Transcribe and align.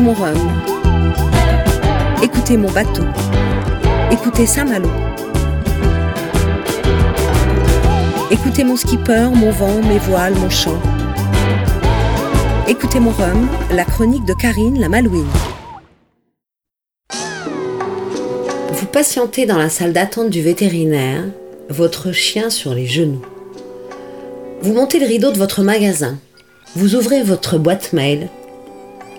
Écoutez 0.00 0.16
mon 0.16 0.24
rhum. 0.24 0.62
Écoutez 2.22 2.56
mon 2.56 2.70
bateau. 2.70 3.02
Écoutez 4.10 4.46
Saint-Malo. 4.46 4.88
Écoutez 8.30 8.64
mon 8.64 8.76
skipper, 8.76 9.28
mon 9.34 9.50
vent, 9.50 9.82
mes 9.82 9.98
voiles, 9.98 10.34
mon 10.36 10.48
chant. 10.48 10.80
Écoutez 12.66 12.98
mon 12.98 13.10
rhum, 13.10 13.46
la 13.72 13.84
chronique 13.84 14.24
de 14.24 14.32
Karine 14.32 14.80
la 14.80 14.88
Malouine. 14.88 15.28
Vous 18.72 18.86
patientez 18.86 19.44
dans 19.44 19.58
la 19.58 19.68
salle 19.68 19.92
d'attente 19.92 20.30
du 20.30 20.40
vétérinaire, 20.40 21.24
votre 21.68 22.12
chien 22.12 22.48
sur 22.48 22.72
les 22.72 22.86
genoux. 22.86 23.20
Vous 24.62 24.72
montez 24.72 24.98
le 24.98 25.06
rideau 25.06 25.30
de 25.30 25.38
votre 25.38 25.62
magasin. 25.62 26.16
Vous 26.74 26.94
ouvrez 26.94 27.22
votre 27.22 27.58
boîte 27.58 27.92
mail. 27.92 28.30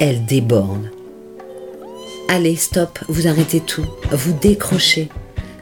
Elle 0.00 0.24
déborde. 0.24 0.90
Allez, 2.28 2.56
stop, 2.56 2.98
vous 3.08 3.28
arrêtez 3.28 3.60
tout. 3.60 3.86
Vous 4.10 4.32
décrochez. 4.32 5.08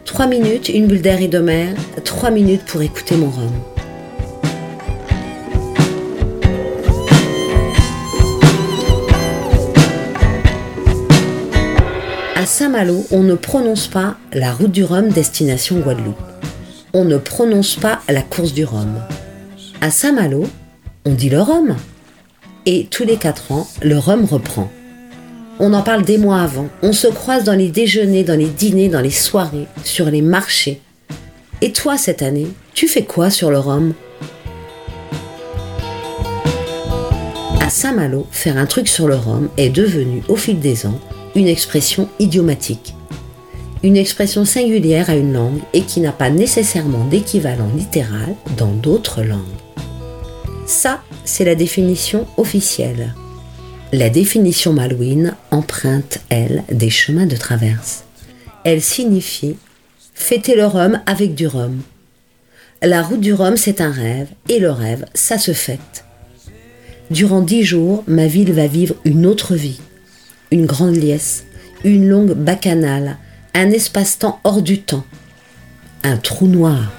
Trois 0.06 0.26
minutes, 0.26 0.70
une 0.70 0.86
bulle 0.86 1.02
d'air 1.02 1.20
et 1.20 1.28
de 1.28 1.38
mer. 1.38 1.74
Trois 2.04 2.30
minutes 2.30 2.64
pour 2.64 2.80
écouter 2.80 3.16
mon 3.16 3.28
rhum. 3.28 3.52
À 12.34 12.46
Saint-Malo, 12.46 13.04
on 13.10 13.22
ne 13.22 13.34
prononce 13.34 13.86
pas 13.86 14.16
la 14.32 14.52
route 14.52 14.72
du 14.72 14.82
Rhum 14.82 15.10
destination 15.10 15.78
Guadeloupe. 15.78 16.16
On 16.94 17.04
ne 17.04 17.18
prononce 17.18 17.76
pas 17.76 18.00
la 18.08 18.22
course 18.22 18.52
du 18.52 18.64
Rhum. 18.64 18.94
À 19.80 19.90
Saint-Malo, 19.90 20.48
on 21.04 21.12
dit 21.12 21.28
le 21.28 21.40
Rhum. 21.40 21.76
Et 22.64 22.86
tous 22.88 23.04
les 23.04 23.16
quatre 23.16 23.50
ans, 23.50 23.66
le 23.82 23.98
Rhum 23.98 24.24
reprend. 24.24 24.70
On 25.58 25.74
en 25.74 25.82
parle 25.82 26.04
des 26.04 26.16
mois 26.16 26.40
avant. 26.40 26.68
On 26.82 26.92
se 26.92 27.08
croise 27.08 27.42
dans 27.42 27.56
les 27.56 27.68
déjeuners, 27.68 28.22
dans 28.22 28.38
les 28.38 28.46
dîners, 28.46 28.88
dans 28.88 29.00
les 29.00 29.10
soirées, 29.10 29.66
sur 29.82 30.06
les 30.06 30.22
marchés. 30.22 30.80
Et 31.60 31.72
toi, 31.72 31.98
cette 31.98 32.22
année, 32.22 32.46
tu 32.72 32.86
fais 32.86 33.02
quoi 33.04 33.30
sur 33.30 33.50
le 33.50 33.58
Rhum? 33.58 33.94
À 37.60 37.68
Saint-Malo, 37.68 38.26
faire 38.30 38.56
un 38.56 38.66
truc 38.66 38.86
sur 38.86 39.08
le 39.08 39.16
Rhum 39.16 39.48
est 39.56 39.70
devenu, 39.70 40.22
au 40.28 40.36
fil 40.36 40.60
des 40.60 40.86
ans, 40.86 41.00
une 41.34 41.48
expression 41.48 42.08
idiomatique. 42.20 42.94
Une 43.82 43.96
expression 43.96 44.44
singulière 44.44 45.10
à 45.10 45.16
une 45.16 45.32
langue 45.32 45.58
et 45.72 45.80
qui 45.82 46.00
n'a 46.00 46.12
pas 46.12 46.30
nécessairement 46.30 47.04
d'équivalent 47.06 47.70
littéral 47.76 48.36
dans 48.56 48.70
d'autres 48.70 49.22
langues. 49.22 49.40
Ça, 50.66 51.02
c'est 51.24 51.44
la 51.44 51.54
définition 51.54 52.26
officielle. 52.36 53.14
La 53.92 54.08
définition 54.08 54.72
malouine 54.72 55.34
emprunte, 55.50 56.18
elle, 56.28 56.64
des 56.70 56.90
chemins 56.90 57.26
de 57.26 57.36
traverse. 57.36 58.04
Elle 58.64 58.80
signifie 58.80 59.56
fêter 60.14 60.54
le 60.54 60.66
rhum 60.66 61.00
avec 61.06 61.34
du 61.34 61.46
rhum. 61.46 61.80
La 62.80 63.02
route 63.02 63.20
du 63.20 63.32
rhum, 63.32 63.56
c'est 63.56 63.80
un 63.80 63.90
rêve, 63.90 64.28
et 64.48 64.58
le 64.58 64.70
rêve, 64.70 65.04
ça 65.14 65.38
se 65.38 65.52
fête. 65.52 66.04
Durant 67.10 67.42
dix 67.42 67.64
jours, 67.64 68.02
ma 68.06 68.26
ville 68.26 68.52
va 68.52 68.66
vivre 68.66 68.94
une 69.04 69.26
autre 69.26 69.54
vie 69.54 69.80
une 70.52 70.66
grande 70.66 70.96
liesse, 70.96 71.44
une 71.82 72.08
longue 72.08 72.34
bacchanale, 72.34 73.16
un 73.54 73.70
espace-temps 73.70 74.38
hors 74.44 74.60
du 74.60 74.82
temps, 74.82 75.04
un 76.04 76.18
trou 76.18 76.46
noir. 76.46 76.92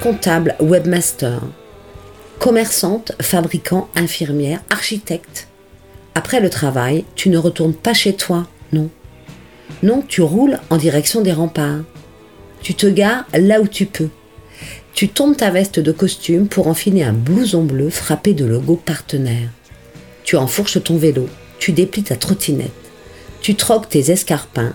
Comptable, 0.00 0.56
webmaster, 0.60 1.40
commerçante, 2.38 3.12
fabricant, 3.20 3.88
infirmière, 3.94 4.62
architecte. 4.70 5.48
Après 6.14 6.40
le 6.40 6.48
travail, 6.48 7.04
tu 7.16 7.28
ne 7.28 7.36
retournes 7.36 7.74
pas 7.74 7.92
chez 7.92 8.14
toi, 8.14 8.46
non. 8.72 8.88
Non, 9.82 10.02
tu 10.06 10.22
roules 10.22 10.58
en 10.70 10.78
direction 10.78 11.20
des 11.20 11.32
remparts. 11.32 11.82
Tu 12.62 12.74
te 12.74 12.86
gares 12.86 13.26
là 13.34 13.60
où 13.60 13.68
tu 13.68 13.84
peux. 13.86 14.08
Tu 14.94 15.08
tombes 15.08 15.36
ta 15.36 15.50
veste 15.50 15.80
de 15.80 15.92
costume 15.92 16.48
pour 16.48 16.66
enfiler 16.66 17.02
un 17.02 17.12
blouson 17.12 17.64
bleu 17.64 17.90
frappé 17.90 18.32
de 18.32 18.44
logo 18.44 18.76
partenaire. 18.76 19.50
Tu 20.24 20.36
enfourches 20.36 20.82
ton 20.82 20.96
vélo. 20.96 21.28
Tu 21.58 21.72
déplies 21.72 22.04
ta 22.04 22.16
trottinette. 22.16 22.72
Tu 23.42 23.54
troques 23.54 23.88
tes 23.88 24.10
escarpins 24.10 24.74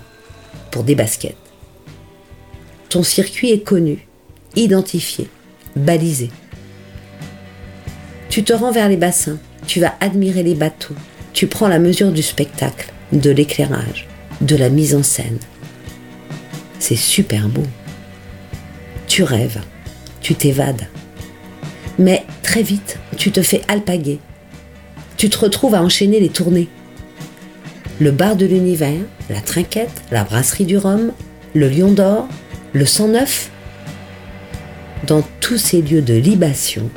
pour 0.72 0.84
des 0.84 0.96
baskets. 0.96 1.35
Ton 2.90 3.03
circuit 3.03 3.52
est 3.52 3.64
connu, 3.64 4.08
identifié, 4.56 5.30
balisé. 5.76 6.30
Tu 8.30 8.44
te 8.44 8.54
rends 8.54 8.72
vers 8.72 8.90
les 8.90 8.98
bassins. 8.98 9.38
Tu 9.68 9.80
vas 9.80 9.96
admirer 10.00 10.44
les 10.44 10.56
bateaux. 10.56 10.96
Tu 11.34 11.48
prends 11.48 11.68
la 11.68 11.80
mesure 11.80 12.12
du 12.12 12.22
spectacle, 12.22 12.92
de 13.12 13.32
l'éclairage 13.32 14.08
de 14.42 14.56
la 14.56 14.70
mise 14.70 14.96
en 14.96 15.04
scène. 15.04 15.40
C'est 16.80 16.96
super 16.96 17.48
beau. 17.48 17.64
Tu 19.08 19.24
rêves, 19.24 19.62
tu 20.22 20.36
t'évades. 20.36 20.88
Mais 21.98 22.26
très 22.44 22.62
vite, 22.62 23.00
tu 23.18 23.32
te 23.32 23.42
fais 23.42 23.62
alpaguer. 23.68 24.20
Tu 25.18 25.30
te 25.30 25.38
retrouves 25.38 25.76
à 25.76 25.82
enchaîner 25.82 26.20
les 26.20 26.30
tournées. 26.30 26.68
Le 28.00 28.12
bar 28.12 28.36
de 28.36 28.46
l'univers, 28.46 29.00
la 29.30 29.40
trinquette, 29.40 30.02
la 30.12 30.26
brasserie 30.26 30.66
du 30.66 30.78
Rhum, 30.78 31.14
le 31.54 31.70
Lion 31.70 31.92
d'Or, 31.92 32.28
le 32.74 32.86
109. 32.86 33.52
Dans 35.04 35.22
tous 35.42 35.58
ces 35.58 35.82
lieux 35.82 36.02
de 36.02 36.14
libation, 36.14 36.90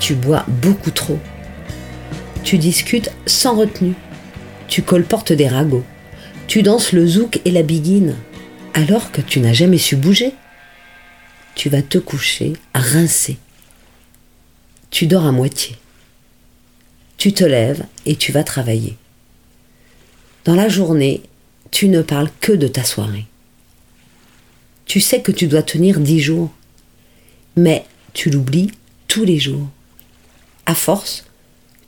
tu 0.00 0.14
bois 0.14 0.44
beaucoup 0.48 0.90
trop. 0.90 1.18
Tu 2.42 2.58
discutes 2.58 3.10
sans 3.26 3.56
retenue 3.56 3.94
tu 4.74 4.82
colportes 4.82 5.32
des 5.32 5.46
ragots, 5.46 5.84
tu 6.48 6.62
danses 6.62 6.92
le 6.92 7.06
zouk 7.06 7.40
et 7.44 7.50
la 7.50 7.62
biguine, 7.62 8.16
alors 8.72 9.12
que 9.12 9.20
tu 9.20 9.38
n'as 9.38 9.52
jamais 9.52 9.78
su 9.78 9.94
bouger. 9.94 10.32
Tu 11.54 11.68
vas 11.68 11.80
te 11.80 11.98
coucher 11.98 12.54
rincer. 12.74 13.38
Tu 14.90 15.06
dors 15.06 15.26
à 15.26 15.30
moitié. 15.32 15.76
Tu 17.16 17.32
te 17.32 17.44
lèves 17.44 17.84
et 18.04 18.16
tu 18.16 18.32
vas 18.32 18.42
travailler. 18.42 18.96
Dans 20.44 20.56
la 20.56 20.68
journée, 20.68 21.22
tu 21.70 21.88
ne 21.88 22.02
parles 22.02 22.30
que 22.40 22.52
de 22.52 22.66
ta 22.66 22.82
soirée. 22.82 23.26
Tu 24.86 25.00
sais 25.00 25.20
que 25.20 25.32
tu 25.32 25.46
dois 25.46 25.62
tenir 25.62 26.00
dix 26.00 26.20
jours, 26.20 26.50
mais 27.56 27.84
tu 28.12 28.30
l'oublies 28.30 28.70
tous 29.08 29.24
les 29.24 29.38
jours. 29.38 29.68
À 30.66 30.74
force, 30.74 31.24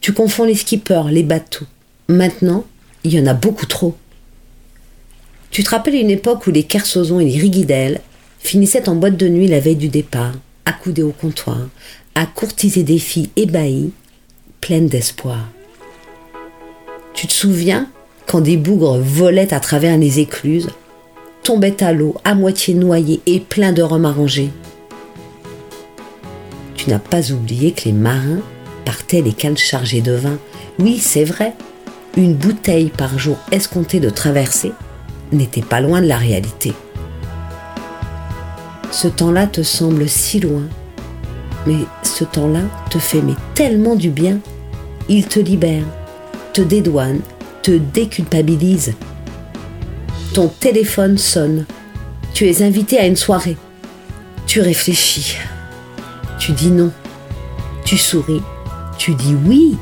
tu 0.01 0.13
confonds 0.13 0.45
les 0.45 0.55
skippers, 0.55 1.09
les 1.11 1.23
bateaux. 1.23 1.67
Maintenant, 2.09 2.65
il 3.05 3.15
y 3.15 3.21
en 3.21 3.27
a 3.27 3.35
beaucoup 3.35 3.67
trop. 3.67 3.97
Tu 5.51 5.63
te 5.63 5.71
rappelles 5.71 5.95
une 5.95 6.11
époque 6.11 6.47
où 6.47 6.51
les 6.51 6.65
Kersozon 6.65 7.21
et 7.21 7.25
les 7.25 7.39
Rigidel 7.39 8.01
finissaient 8.39 8.89
en 8.89 8.95
boîte 8.95 9.17
de 9.17 9.29
nuit 9.29 9.49
la 9.49 9.61
veille 9.61 9.77
du 9.77 9.89
départ, 9.89 10.35
accoudés 10.65 11.03
au 11.03 11.13
comptoir, 11.13 11.69
à 12.15 12.27
courtiser 12.27 12.83
des 12.83 12.99
filles 12.99 13.31
ébahies, 13.37 13.93
pleines 14.61 14.89
d'espoir. 14.89 15.49
Tu 17.15 17.27
te 17.27 17.33
souviens 17.33 17.89
quand 18.27 18.41
des 18.41 18.57
bougres 18.57 18.99
volaient 18.99 19.55
à 19.55 19.61
travers 19.61 19.97
les 19.97 20.21
écluses, 20.21 20.69
tombaient 21.47 21.81
à 21.81 21.93
l'eau, 21.93 22.17
à 22.25 22.35
moitié 22.35 22.75
noyés 22.75 23.21
et 23.25 23.39
pleins 23.39 23.71
de 23.71 23.81
rhum 23.81 24.05
arrangé 24.05 24.51
Tu 26.75 26.91
n'as 26.91 26.99
pas 26.99 27.31
oublié 27.31 27.71
que 27.71 27.85
les 27.85 27.93
marins 27.93 28.41
partaient 28.85 29.21
les 29.21 29.33
cales 29.33 29.57
chargées 29.57 30.01
de 30.01 30.11
vin. 30.11 30.39
Oui, 30.81 30.99
c'est 30.99 31.23
vrai, 31.23 31.53
une 32.17 32.35
bouteille 32.35 32.91
par 32.91 33.17
jour 33.17 33.37
escomptée 33.53 34.01
de 34.01 34.11
traversée 34.11 34.73
n'était 35.31 35.63
pas 35.63 35.81
loin 35.81 36.03
de 36.03 36.09
la 36.09 36.17
réalité. 36.17 36.73
Ce 38.91 39.07
temps-là 39.07 39.47
te 39.47 39.63
semble 39.63 40.09
si 40.09 40.41
loin, 40.41 40.65
mais 41.65 41.79
ce 42.03 42.25
temps-là 42.25 42.63
te 42.91 42.99
fait 42.99 43.23
mais 43.23 43.37
tellement 43.55 43.95
du 43.95 44.11
bien. 44.11 44.41
Il 45.09 45.29
te 45.29 45.39
libère, 45.39 45.85
te 46.53 46.61
dédouane, 46.61 47.21
te 47.63 47.71
déculpabilise. 47.71 48.95
Ton 50.37 50.49
téléphone 50.49 51.17
sonne. 51.17 51.65
Tu 52.35 52.47
es 52.47 52.63
invité 52.63 52.99
à 52.99 53.07
une 53.07 53.17
soirée. 53.17 53.57
Tu 54.47 54.61
réfléchis. 54.61 55.39
Tu 56.39 56.53
dis 56.53 56.71
non. 56.71 56.93
Tu 57.87 57.97
souris. 57.97 58.43
Tu 58.99 59.15
dis 59.15 59.35
oui 59.47 59.79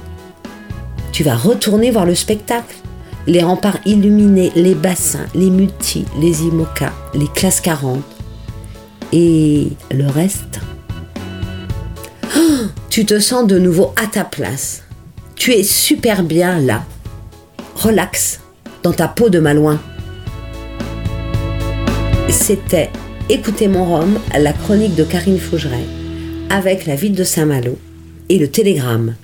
tu 1.11 1.23
vas 1.23 1.37
retourner 1.37 1.93
voir 1.93 2.07
le 2.07 2.17
spectacle. 2.17 2.75
Les 3.29 3.45
remparts 3.45 3.79
illuminés, 3.85 4.51
les 4.57 4.75
bassins, 4.75 5.27
les 5.35 5.49
multis, 5.49 6.07
les 6.21 6.43
IMOCA, 6.43 6.93
les 7.15 7.29
classes 7.29 7.61
40. 7.61 8.01
Et 9.13 9.69
le 9.93 10.09
reste? 10.09 10.61
Oh, 12.37 12.67
Tu 12.91 13.07
te 13.07 13.21
sens 13.21 13.47
de 13.47 13.61
nouveau 13.61 13.93
à 13.95 14.09
ta 14.09 14.25
place. 14.25 14.83
Tu 15.37 15.53
es 15.53 15.63
super 15.63 16.25
bien 16.25 16.59
là. 16.59 16.85
Relax, 17.77 18.41
dans 18.83 18.93
ta 18.93 19.07
peau 19.07 19.29
de 19.29 19.39
malouin. 19.39 19.81
C'était 22.47 22.91
Écoutez 23.31 23.69
mon 23.69 23.87
rhum, 23.87 24.19
la 24.39 24.53
chronique 24.53 24.95
de 24.97 25.05
Karine 25.05 25.39
Fougeray, 25.39 25.87
avec 26.51 26.85
la 26.85 26.95
ville 26.95 27.15
de 27.15 27.25
Saint-Malo 27.25 27.79
et 28.29 28.39
le 28.39 28.49
télégramme. 28.49 29.15